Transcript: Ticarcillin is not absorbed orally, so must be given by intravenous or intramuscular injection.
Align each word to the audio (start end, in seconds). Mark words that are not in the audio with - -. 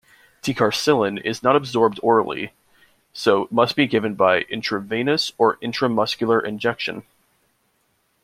Ticarcillin 0.41 1.21
is 1.23 1.43
not 1.43 1.55
absorbed 1.55 1.99
orally, 2.01 2.53
so 3.13 3.47
must 3.51 3.75
be 3.75 3.85
given 3.85 4.15
by 4.15 4.41
intravenous 4.49 5.31
or 5.37 5.57
intramuscular 5.57 6.43
injection. 6.43 7.03